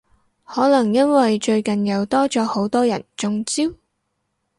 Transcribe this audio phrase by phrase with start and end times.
[0.45, 3.71] 可能因為最近又多咗好多人中招？